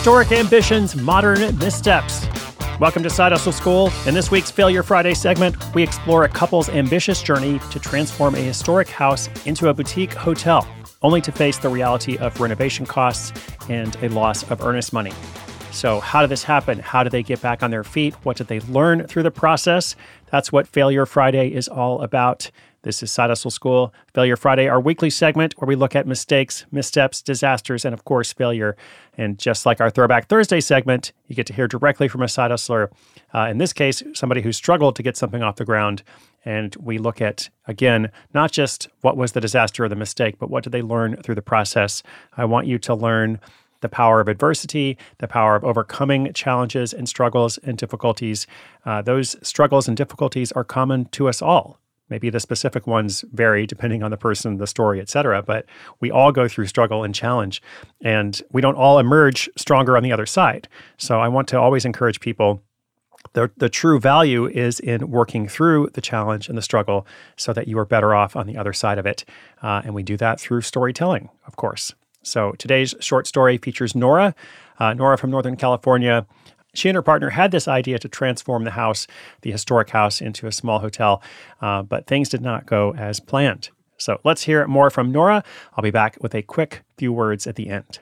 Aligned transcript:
Historic 0.00 0.32
ambitions, 0.32 0.96
modern 0.96 1.58
missteps. 1.58 2.26
Welcome 2.80 3.02
to 3.02 3.10
Side 3.10 3.32
Hustle 3.32 3.52
School. 3.52 3.92
In 4.06 4.14
this 4.14 4.30
week's 4.30 4.50
Failure 4.50 4.82
Friday 4.82 5.12
segment, 5.12 5.54
we 5.74 5.82
explore 5.82 6.24
a 6.24 6.28
couple's 6.30 6.70
ambitious 6.70 7.22
journey 7.22 7.58
to 7.70 7.78
transform 7.78 8.34
a 8.34 8.38
historic 8.38 8.88
house 8.88 9.28
into 9.44 9.68
a 9.68 9.74
boutique 9.74 10.14
hotel, 10.14 10.66
only 11.02 11.20
to 11.20 11.30
face 11.30 11.58
the 11.58 11.68
reality 11.68 12.16
of 12.16 12.40
renovation 12.40 12.86
costs 12.86 13.38
and 13.68 13.94
a 13.96 14.08
loss 14.08 14.42
of 14.50 14.62
earnest 14.62 14.94
money. 14.94 15.12
So, 15.70 16.00
how 16.00 16.22
did 16.22 16.30
this 16.30 16.44
happen? 16.44 16.78
How 16.78 17.02
did 17.02 17.12
they 17.12 17.22
get 17.22 17.42
back 17.42 17.62
on 17.62 17.70
their 17.70 17.84
feet? 17.84 18.14
What 18.24 18.38
did 18.38 18.46
they 18.46 18.60
learn 18.60 19.06
through 19.06 19.24
the 19.24 19.30
process? 19.30 19.96
That's 20.30 20.50
what 20.50 20.66
Failure 20.66 21.04
Friday 21.04 21.52
is 21.52 21.68
all 21.68 22.00
about. 22.00 22.50
This 22.82 23.02
is 23.02 23.10
Side 23.10 23.28
Hustle 23.28 23.50
School, 23.50 23.92
Failure 24.14 24.36
Friday, 24.36 24.66
our 24.66 24.80
weekly 24.80 25.10
segment 25.10 25.52
where 25.58 25.66
we 25.66 25.76
look 25.76 25.94
at 25.94 26.06
mistakes, 26.06 26.64
missteps, 26.70 27.20
disasters, 27.20 27.84
and 27.84 27.92
of 27.92 28.06
course, 28.06 28.32
failure. 28.32 28.74
And 29.18 29.38
just 29.38 29.66
like 29.66 29.82
our 29.82 29.90
Throwback 29.90 30.28
Thursday 30.28 30.62
segment, 30.62 31.12
you 31.26 31.36
get 31.36 31.46
to 31.48 31.52
hear 31.52 31.68
directly 31.68 32.08
from 32.08 32.22
a 32.22 32.28
side 32.28 32.50
hustler. 32.50 32.90
Uh, 33.34 33.48
in 33.50 33.58
this 33.58 33.74
case, 33.74 34.02
somebody 34.14 34.40
who 34.40 34.50
struggled 34.50 34.96
to 34.96 35.02
get 35.02 35.18
something 35.18 35.42
off 35.42 35.56
the 35.56 35.66
ground. 35.66 36.02
And 36.46 36.74
we 36.76 36.96
look 36.96 37.20
at, 37.20 37.50
again, 37.66 38.10
not 38.32 38.50
just 38.50 38.88
what 39.02 39.14
was 39.14 39.32
the 39.32 39.42
disaster 39.42 39.84
or 39.84 39.90
the 39.90 39.94
mistake, 39.94 40.38
but 40.38 40.48
what 40.48 40.64
did 40.64 40.72
they 40.72 40.80
learn 40.80 41.16
through 41.22 41.34
the 41.34 41.42
process. 41.42 42.02
I 42.38 42.46
want 42.46 42.66
you 42.66 42.78
to 42.78 42.94
learn 42.94 43.40
the 43.82 43.90
power 43.90 44.20
of 44.20 44.28
adversity, 44.28 44.96
the 45.18 45.28
power 45.28 45.54
of 45.54 45.64
overcoming 45.64 46.32
challenges 46.32 46.94
and 46.94 47.06
struggles 47.06 47.58
and 47.58 47.76
difficulties. 47.76 48.46
Uh, 48.86 49.02
those 49.02 49.36
struggles 49.46 49.86
and 49.86 49.98
difficulties 49.98 50.50
are 50.52 50.64
common 50.64 51.04
to 51.06 51.28
us 51.28 51.42
all. 51.42 51.78
Maybe 52.10 52.28
the 52.28 52.40
specific 52.40 52.86
ones 52.86 53.24
vary 53.32 53.66
depending 53.66 54.02
on 54.02 54.10
the 54.10 54.16
person, 54.16 54.58
the 54.58 54.66
story, 54.66 55.00
etc. 55.00 55.42
But 55.42 55.64
we 56.00 56.10
all 56.10 56.32
go 56.32 56.48
through 56.48 56.66
struggle 56.66 57.04
and 57.04 57.14
challenge, 57.14 57.62
and 58.02 58.40
we 58.52 58.60
don't 58.60 58.76
all 58.76 58.98
emerge 58.98 59.48
stronger 59.56 59.96
on 59.96 60.02
the 60.02 60.12
other 60.12 60.26
side. 60.26 60.68
So 60.98 61.20
I 61.20 61.28
want 61.28 61.48
to 61.48 61.60
always 61.60 61.84
encourage 61.84 62.20
people 62.20 62.62
the, 63.32 63.50
the 63.56 63.68
true 63.68 64.00
value 64.00 64.46
is 64.46 64.80
in 64.80 65.10
working 65.10 65.46
through 65.46 65.90
the 65.92 66.00
challenge 66.00 66.48
and 66.48 66.58
the 66.58 66.62
struggle 66.62 67.06
so 67.36 67.52
that 67.52 67.68
you 67.68 67.78
are 67.78 67.84
better 67.84 68.14
off 68.14 68.34
on 68.34 68.46
the 68.46 68.56
other 68.56 68.72
side 68.72 68.98
of 68.98 69.06
it. 69.06 69.24
Uh, 69.62 69.82
and 69.84 69.94
we 69.94 70.02
do 70.02 70.16
that 70.16 70.40
through 70.40 70.62
storytelling, 70.62 71.28
of 71.46 71.56
course. 71.56 71.94
So 72.22 72.52
today's 72.58 72.94
short 73.00 73.26
story 73.26 73.58
features 73.58 73.94
Nora. 73.94 74.34
Uh, 74.78 74.94
Nora 74.94 75.16
from 75.16 75.30
Northern 75.30 75.56
California 75.56 76.26
she 76.74 76.88
and 76.88 76.96
her 76.96 77.02
partner 77.02 77.30
had 77.30 77.50
this 77.50 77.68
idea 77.68 77.98
to 77.98 78.08
transform 78.08 78.64
the 78.64 78.70
house, 78.72 79.06
the 79.42 79.50
historic 79.50 79.90
house, 79.90 80.20
into 80.20 80.46
a 80.46 80.52
small 80.52 80.78
hotel, 80.78 81.22
uh, 81.60 81.82
but 81.82 82.06
things 82.06 82.28
did 82.28 82.42
not 82.42 82.66
go 82.66 82.94
as 82.94 83.20
planned. 83.20 83.70
So 83.96 84.20
let's 84.24 84.44
hear 84.44 84.66
more 84.66 84.90
from 84.90 85.12
Nora. 85.12 85.44
I'll 85.74 85.82
be 85.82 85.90
back 85.90 86.16
with 86.20 86.34
a 86.34 86.42
quick 86.42 86.82
few 86.96 87.12
words 87.12 87.46
at 87.46 87.56
the 87.56 87.68
end. 87.68 88.00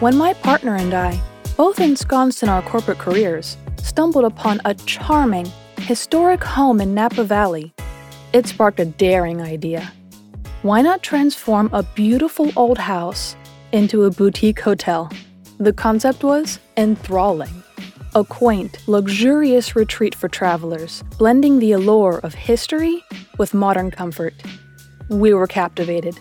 When 0.00 0.16
my 0.16 0.34
partner 0.34 0.74
and 0.74 0.92
I, 0.92 1.20
both 1.56 1.78
ensconced 1.78 2.42
in 2.42 2.48
our 2.48 2.60
corporate 2.62 2.98
careers, 2.98 3.56
stumbled 3.76 4.24
upon 4.24 4.60
a 4.64 4.74
charming, 4.74 5.50
historic 5.78 6.42
home 6.42 6.80
in 6.80 6.92
Napa 6.92 7.22
Valley, 7.22 7.72
it 8.32 8.48
sparked 8.48 8.80
a 8.80 8.84
daring 8.84 9.40
idea 9.40 9.92
why 10.62 10.80
not 10.80 11.02
transform 11.02 11.68
a 11.72 11.82
beautiful 11.82 12.52
old 12.54 12.78
house 12.78 13.34
into 13.72 14.04
a 14.04 14.10
boutique 14.12 14.60
hotel? 14.60 15.10
The 15.58 15.72
concept 15.72 16.22
was 16.22 16.60
enthralling. 16.76 17.64
A 18.14 18.22
quaint, 18.22 18.78
luxurious 18.86 19.74
retreat 19.74 20.14
for 20.14 20.28
travelers, 20.28 21.02
blending 21.18 21.58
the 21.58 21.72
allure 21.72 22.20
of 22.22 22.34
history 22.34 23.02
with 23.38 23.54
modern 23.54 23.90
comfort. 23.90 24.34
We 25.08 25.34
were 25.34 25.48
captivated. 25.48 26.20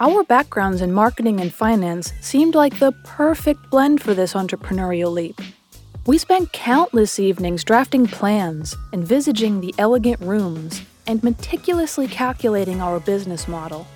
Our 0.00 0.22
backgrounds 0.24 0.82
in 0.82 0.92
marketing 0.92 1.40
and 1.40 1.50
finance 1.50 2.12
seemed 2.20 2.54
like 2.54 2.78
the 2.78 2.92
perfect 3.04 3.70
blend 3.70 4.02
for 4.02 4.12
this 4.12 4.34
entrepreneurial 4.34 5.12
leap. 5.12 5.40
We 6.06 6.18
spent 6.18 6.52
countless 6.52 7.18
evenings 7.18 7.64
drafting 7.64 8.06
plans, 8.06 8.76
envisaging 8.92 9.62
the 9.62 9.74
elegant 9.78 10.20
rooms, 10.20 10.82
and 11.06 11.22
meticulously 11.22 12.06
calculating 12.06 12.80
our 12.80 13.00
business 13.00 13.46
model. 13.48 13.86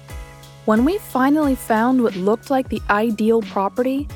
When 0.65 0.85
we 0.85 0.99
finally 0.99 1.55
found 1.55 2.03
what 2.03 2.17
looked 2.17 2.51
like 2.51 2.69
the 2.69 2.83
ideal 2.91 3.43
property, 3.43 4.07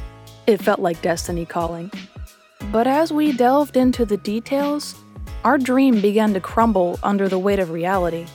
it 0.47 0.61
felt 0.61 0.79
like 0.79 1.01
destiny 1.03 1.47
calling. 1.47 1.91
But 2.71 2.87
as 2.87 3.13
we 3.13 3.33
delved 3.33 3.77
into 3.77 4.05
the 4.05 4.17
details, 4.17 4.95
our 5.43 5.59
dream 5.59 6.01
began 6.01 6.33
to 6.35 6.41
crumble 6.41 6.99
under 7.03 7.29
the 7.29 7.39
weight 7.39 7.59
of 7.59 7.71
reality. 7.71 8.27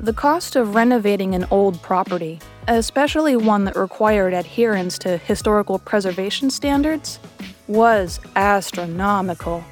The 0.00 0.12
cost 0.12 0.56
of 0.56 0.74
renovating 0.74 1.34
an 1.34 1.46
old 1.50 1.80
property, 1.82 2.40
especially 2.68 3.36
one 3.36 3.64
that 3.64 3.76
required 3.76 4.34
adherence 4.34 4.98
to 4.98 5.18
historical 5.18 5.78
preservation 5.78 6.50
standards, 6.50 7.18
was 7.68 8.20
astronomical. 8.36 9.64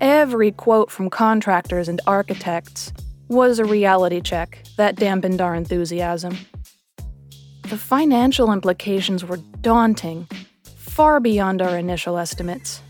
Every 0.00 0.50
quote 0.50 0.90
from 0.90 1.10
contractors 1.10 1.88
and 1.88 2.00
architects 2.06 2.92
was 3.32 3.58
a 3.58 3.64
reality 3.64 4.20
check 4.20 4.62
that 4.76 4.96
dampened 4.96 5.40
our 5.40 5.54
enthusiasm. 5.54 6.36
The 7.68 7.78
financial 7.78 8.52
implications 8.52 9.24
were 9.24 9.38
daunting, 9.62 10.28
far 10.76 11.18
beyond 11.18 11.62
our 11.62 11.78
initial 11.78 12.18
estimates. 12.18 12.82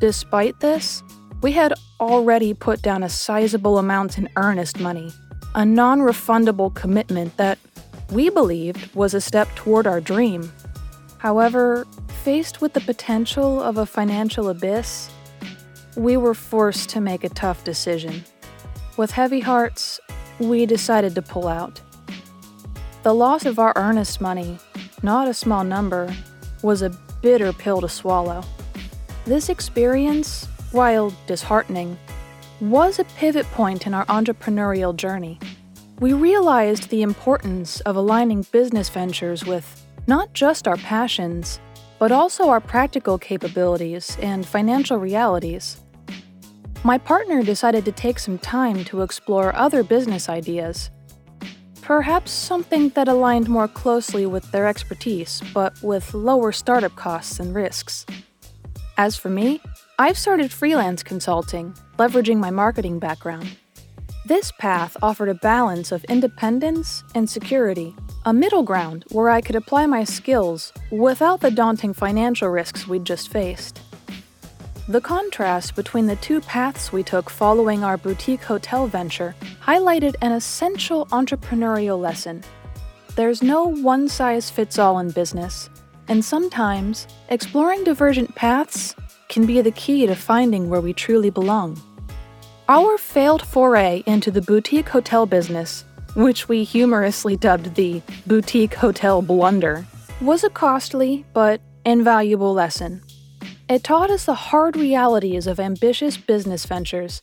Despite 0.00 0.60
this, 0.60 1.02
we 1.42 1.52
had 1.52 1.74
already 2.00 2.54
put 2.54 2.80
down 2.80 3.02
a 3.02 3.10
sizable 3.10 3.76
amount 3.76 4.16
in 4.16 4.30
earnest 4.36 4.80
money, 4.80 5.12
a 5.54 5.64
non 5.66 6.00
refundable 6.00 6.74
commitment 6.74 7.36
that 7.36 7.58
we 8.10 8.30
believed 8.30 8.94
was 8.94 9.12
a 9.12 9.20
step 9.20 9.48
toward 9.56 9.86
our 9.86 10.00
dream. 10.00 10.50
However, 11.18 11.86
faced 12.24 12.62
with 12.62 12.72
the 12.72 12.80
potential 12.80 13.62
of 13.62 13.76
a 13.76 13.84
financial 13.84 14.48
abyss, 14.48 15.10
we 15.96 16.16
were 16.16 16.34
forced 16.34 16.88
to 16.90 17.00
make 17.00 17.24
a 17.24 17.28
tough 17.28 17.64
decision. 17.64 18.24
With 18.96 19.10
heavy 19.10 19.40
hearts, 19.40 20.00
we 20.38 20.64
decided 20.64 21.14
to 21.16 21.22
pull 21.22 21.48
out. 21.48 21.82
The 23.02 23.14
loss 23.14 23.44
of 23.44 23.58
our 23.58 23.74
earnest 23.76 24.22
money, 24.22 24.58
not 25.02 25.28
a 25.28 25.34
small 25.34 25.64
number, 25.64 26.14
was 26.62 26.80
a 26.80 26.96
bitter 27.20 27.52
pill 27.52 27.82
to 27.82 27.90
swallow. 27.90 28.42
This 29.26 29.50
experience, 29.50 30.48
while 30.72 31.14
disheartening, 31.26 31.98
was 32.62 32.98
a 32.98 33.04
pivot 33.04 33.44
point 33.52 33.86
in 33.86 33.92
our 33.92 34.06
entrepreneurial 34.06 34.96
journey. 34.96 35.38
We 36.00 36.14
realized 36.14 36.88
the 36.88 37.02
importance 37.02 37.80
of 37.80 37.96
aligning 37.96 38.46
business 38.50 38.88
ventures 38.88 39.44
with 39.44 39.86
not 40.06 40.32
just 40.32 40.66
our 40.66 40.76
passions, 40.78 41.60
but 41.98 42.12
also 42.12 42.48
our 42.48 42.60
practical 42.60 43.18
capabilities 43.18 44.16
and 44.22 44.46
financial 44.46 44.96
realities 44.96 45.82
my 46.86 46.98
partner 46.98 47.42
decided 47.42 47.84
to 47.84 47.90
take 47.90 48.16
some 48.16 48.38
time 48.38 48.84
to 48.84 49.02
explore 49.02 49.52
other 49.56 49.82
business 49.82 50.28
ideas. 50.28 50.88
Perhaps 51.82 52.30
something 52.30 52.90
that 52.90 53.08
aligned 53.08 53.48
more 53.48 53.66
closely 53.66 54.24
with 54.24 54.48
their 54.52 54.68
expertise, 54.68 55.42
but 55.52 55.76
with 55.82 56.14
lower 56.14 56.52
startup 56.52 56.94
costs 56.94 57.40
and 57.40 57.56
risks. 57.56 58.06
As 58.98 59.16
for 59.16 59.28
me, 59.28 59.60
I've 59.98 60.16
started 60.16 60.52
freelance 60.52 61.02
consulting, 61.02 61.74
leveraging 61.98 62.36
my 62.36 62.52
marketing 62.52 63.00
background. 63.00 63.56
This 64.24 64.52
path 64.52 64.96
offered 65.02 65.28
a 65.28 65.34
balance 65.34 65.90
of 65.90 66.04
independence 66.04 67.02
and 67.16 67.28
security, 67.28 67.96
a 68.24 68.32
middle 68.32 68.62
ground 68.62 69.04
where 69.10 69.28
I 69.28 69.40
could 69.40 69.56
apply 69.56 69.86
my 69.86 70.04
skills 70.04 70.72
without 70.92 71.40
the 71.40 71.50
daunting 71.50 71.94
financial 71.94 72.48
risks 72.48 72.86
we'd 72.86 73.04
just 73.04 73.28
faced. 73.28 73.80
The 74.88 75.00
contrast 75.00 75.74
between 75.74 76.06
the 76.06 76.14
two 76.14 76.40
paths 76.40 76.92
we 76.92 77.02
took 77.02 77.28
following 77.28 77.82
our 77.82 77.96
boutique 77.96 78.44
hotel 78.44 78.86
venture 78.86 79.34
highlighted 79.60 80.14
an 80.22 80.30
essential 80.30 81.06
entrepreneurial 81.06 82.00
lesson. 82.00 82.44
There's 83.16 83.42
no 83.42 83.64
one 83.64 84.08
size 84.08 84.48
fits 84.48 84.78
all 84.78 85.00
in 85.00 85.10
business, 85.10 85.68
and 86.06 86.24
sometimes 86.24 87.08
exploring 87.30 87.82
divergent 87.82 88.32
paths 88.36 88.94
can 89.28 89.44
be 89.44 89.60
the 89.60 89.72
key 89.72 90.06
to 90.06 90.14
finding 90.14 90.70
where 90.70 90.80
we 90.80 90.92
truly 90.92 91.30
belong. 91.30 91.82
Our 92.68 92.96
failed 92.96 93.44
foray 93.44 94.04
into 94.06 94.30
the 94.30 94.42
boutique 94.42 94.90
hotel 94.90 95.26
business, 95.26 95.84
which 96.14 96.48
we 96.48 96.62
humorously 96.62 97.36
dubbed 97.36 97.74
the 97.74 98.02
boutique 98.24 98.74
hotel 98.74 99.20
blunder, 99.20 99.84
was 100.20 100.44
a 100.44 100.50
costly 100.50 101.24
but 101.32 101.60
invaluable 101.84 102.54
lesson. 102.54 103.02
It 103.68 103.82
taught 103.82 104.10
us 104.10 104.26
the 104.26 104.34
hard 104.34 104.76
realities 104.76 105.48
of 105.48 105.58
ambitious 105.58 106.16
business 106.16 106.64
ventures 106.66 107.20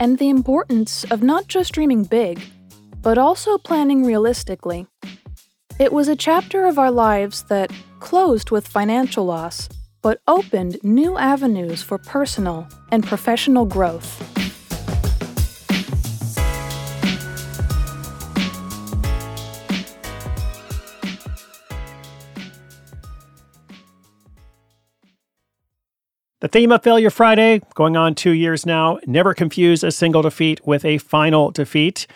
and 0.00 0.18
the 0.18 0.28
importance 0.28 1.04
of 1.04 1.22
not 1.22 1.46
just 1.46 1.72
dreaming 1.72 2.02
big, 2.02 2.42
but 3.00 3.16
also 3.16 3.58
planning 3.58 4.04
realistically. 4.04 4.88
It 5.78 5.92
was 5.92 6.08
a 6.08 6.16
chapter 6.16 6.66
of 6.66 6.80
our 6.80 6.90
lives 6.90 7.44
that 7.44 7.70
closed 8.00 8.50
with 8.50 8.66
financial 8.66 9.24
loss, 9.24 9.68
but 10.02 10.20
opened 10.26 10.82
new 10.82 11.16
avenues 11.16 11.80
for 11.80 11.98
personal 11.98 12.66
and 12.90 13.06
professional 13.06 13.64
growth. 13.64 14.33
The 26.44 26.48
theme 26.48 26.72
of 26.72 26.82
Failure 26.82 27.08
Friday, 27.08 27.62
going 27.74 27.96
on 27.96 28.14
two 28.14 28.32
years 28.32 28.66
now, 28.66 28.98
never 29.06 29.32
confuse 29.32 29.82
a 29.82 29.90
single 29.90 30.20
defeat 30.20 30.60
with 30.66 30.84
a 30.84 30.98
final 30.98 31.50
defeat. 31.50 32.06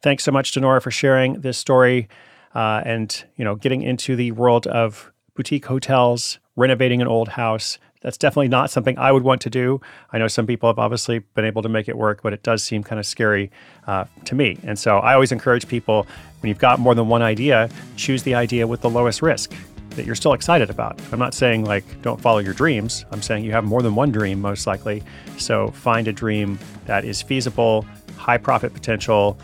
Thanks 0.00 0.24
so 0.24 0.32
much 0.32 0.52
to 0.52 0.60
Nora 0.60 0.80
for 0.80 0.90
sharing 0.90 1.42
this 1.42 1.58
story 1.58 2.08
uh, 2.54 2.80
and 2.86 3.22
you 3.36 3.44
know 3.44 3.54
getting 3.54 3.82
into 3.82 4.16
the 4.16 4.32
world 4.32 4.66
of 4.66 5.12
boutique 5.34 5.66
hotels, 5.66 6.38
renovating 6.56 7.02
an 7.02 7.06
old 7.06 7.28
house. 7.28 7.78
That's 8.00 8.16
definitely 8.16 8.48
not 8.48 8.70
something 8.70 8.96
I 8.96 9.12
would 9.12 9.24
want 9.24 9.42
to 9.42 9.50
do. 9.50 9.82
I 10.10 10.16
know 10.16 10.26
some 10.26 10.46
people 10.46 10.70
have 10.70 10.78
obviously 10.78 11.18
been 11.34 11.44
able 11.44 11.60
to 11.60 11.68
make 11.68 11.86
it 11.86 11.98
work, 11.98 12.22
but 12.22 12.32
it 12.32 12.42
does 12.42 12.62
seem 12.62 12.82
kind 12.82 12.98
of 12.98 13.04
scary 13.04 13.50
uh, 13.86 14.06
to 14.24 14.34
me. 14.34 14.58
And 14.62 14.78
so 14.78 15.00
I 15.00 15.12
always 15.12 15.32
encourage 15.32 15.68
people 15.68 16.06
when 16.40 16.48
you've 16.48 16.58
got 16.58 16.80
more 16.80 16.94
than 16.94 17.08
one 17.08 17.20
idea, 17.20 17.68
choose 17.96 18.22
the 18.22 18.36
idea 18.36 18.66
with 18.66 18.80
the 18.80 18.88
lowest 18.88 19.20
risk 19.20 19.52
that 19.96 20.06
you're 20.06 20.14
still 20.14 20.32
excited 20.32 20.70
about. 20.70 21.00
I'm 21.12 21.18
not 21.18 21.34
saying 21.34 21.64
like 21.64 21.84
don't 22.02 22.20
follow 22.20 22.38
your 22.38 22.54
dreams. 22.54 23.04
I'm 23.10 23.22
saying 23.22 23.44
you 23.44 23.52
have 23.52 23.64
more 23.64 23.82
than 23.82 23.94
one 23.94 24.12
dream 24.12 24.40
most 24.40 24.66
likely. 24.66 25.02
So 25.38 25.68
find 25.68 26.06
a 26.06 26.12
dream 26.12 26.58
that 26.86 27.04
is 27.04 27.20
feasible, 27.20 27.84
high 28.16 28.38
profit 28.38 28.72
potential, 28.72 29.38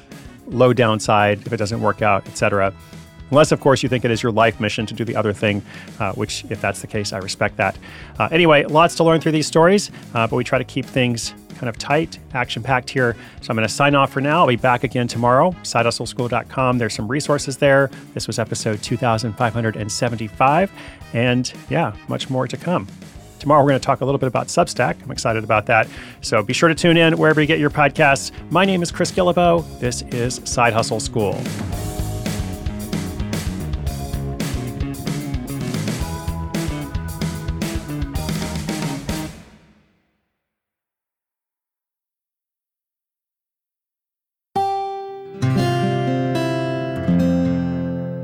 low 0.47 0.73
downside 0.73 1.45
if 1.47 1.53
it 1.53 1.57
doesn't 1.57 1.81
work 1.81 2.03
out, 2.03 2.27
etc. 2.27 2.73
Unless, 3.31 3.51
of 3.51 3.61
course, 3.61 3.83
you 3.83 3.89
think 3.89 4.05
it 4.05 4.11
is 4.11 4.23
your 4.23 4.31
life 4.31 4.61
mission 4.61 4.85
to 4.85 4.93
do 4.93 5.07
the 5.07 5.17
other 5.17 5.33
thing, 5.33 5.63
uh, 5.99 6.13
which, 6.13 6.45
if 6.51 6.61
that's 6.61 6.83
the 6.83 6.87
case, 6.87 7.15
I 7.15 7.19
respect 7.19 7.57
that. 7.57 7.79
Uh, 8.19 8.29
anyway, 8.31 8.65
lots 8.65 8.95
to 8.97 9.05
learn 9.05 9.23
through 9.23 9.33
these 9.33 9.47
stories, 9.47 9.91
uh, 10.13 10.27
but 10.27 10.37
we 10.37 10.45
try 10.45 10.59
to 10.59 10.65
keep 10.65 10.85
things 10.85 11.33
kind 11.63 11.71
of 11.71 11.79
tight, 11.79 12.19
action 12.35 12.61
packed 12.61 12.91
here. 12.91 13.15
So 13.41 13.51
I'm 13.51 13.57
going 13.57 13.69
to 13.69 13.73
sign 13.73 13.95
off 13.95 14.11
for 14.11 14.21
now. 14.21 14.41
I'll 14.41 14.49
be 14.49 14.57
back 14.57 14.83
again 14.83 15.07
tomorrow. 15.07 15.53
SideHustleSchool.com. 15.63 16.79
There's 16.79 16.93
some 16.93 17.07
resources 17.07 17.57
there. 17.57 17.89
This 18.15 18.27
was 18.27 18.41
episode 18.41 18.83
2575. 18.83 20.73
And 21.13 21.53
yeah, 21.71 21.95
much 22.09 22.29
more 22.29 22.49
to 22.49 22.57
come. 22.57 22.89
Tomorrow, 23.39 23.63
we're 23.63 23.71
going 23.71 23.81
to 23.81 23.87
talk 23.87 24.01
a 24.01 24.05
little 24.05 24.19
bit 24.19 24.27
about 24.27 24.49
Substack. 24.49 25.01
I'm 25.05 25.13
excited 25.13 25.45
about 25.45 25.67
that. 25.67 25.87
So 26.21 26.43
be 26.43 26.53
sure 26.53 26.69
to 26.69 26.75
tune 26.75 26.97
in 26.97 27.17
wherever 27.17 27.41
you 27.41 27.47
get 27.47 27.61
your 27.61 27.71
podcasts. 27.71 28.33
My 28.51 28.65
name 28.65 28.83
is 28.83 28.91
Chris 28.91 29.13
Guillebeau. 29.13 29.65
This 29.79 30.03
is 30.11 30.41
Side 30.45 30.73
Hustle 30.73 30.99
School. 30.99 31.41